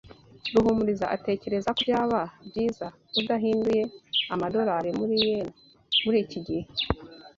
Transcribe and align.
Ruhumuriza 0.53 1.05
atekereza 1.15 1.69
ko 1.75 1.81
byaba 1.87 2.21
byiza 2.47 2.85
udahinduye 3.19 3.81
amadorari 4.33 4.89
muri 4.99 5.15
yen 5.25 5.47
muri 6.03 6.17
iki 6.25 6.39
gihe. 6.45 6.63